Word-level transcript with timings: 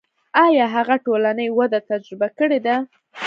آیا 0.45 0.65
هغه 0.75 0.95
ټولنې 1.05 1.45
وده 1.57 1.79
تجربه 1.89 2.27
کړې 2.37 2.59
ده. 2.65 2.75